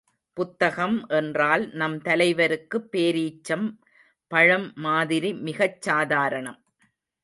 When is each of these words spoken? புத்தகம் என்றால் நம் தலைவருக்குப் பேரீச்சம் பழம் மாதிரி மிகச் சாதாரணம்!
புத்தகம் 0.37 1.05
என்றால் 1.09 1.69
நம் 1.73 1.97
தலைவருக்குப் 2.01 2.89
பேரீச்சம் 2.91 3.67
பழம் 4.31 4.69
மாதிரி 4.79 5.33
மிகச் 5.41 5.81
சாதாரணம்! 5.81 6.61